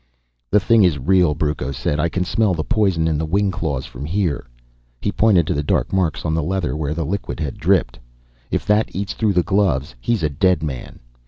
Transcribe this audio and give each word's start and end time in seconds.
"The 0.49 0.59
thing 0.59 0.81
is 0.81 0.97
real," 0.97 1.35
Brucco 1.35 1.71
said. 1.71 1.99
"I 1.99 2.09
can 2.09 2.25
smell 2.25 2.55
the 2.55 2.63
poison 2.63 3.07
in 3.07 3.19
the 3.19 3.23
wing 3.27 3.51
claws 3.51 3.85
from 3.85 4.03
here." 4.03 4.47
He 4.99 5.11
pointed 5.11 5.45
to 5.45 5.53
the 5.53 5.61
dark 5.61 5.93
marks 5.93 6.25
on 6.25 6.33
the 6.33 6.41
leather 6.41 6.75
where 6.75 6.95
the 6.95 7.05
liquid 7.05 7.39
had 7.39 7.59
dripped. 7.59 7.99
"If 8.49 8.65
that 8.65 8.95
eats 8.95 9.13
through 9.13 9.33
the 9.33 9.43
gloves, 9.43 9.93
he's 10.01 10.23
a 10.23 10.27
dead 10.29 10.63
man." 10.63 11.01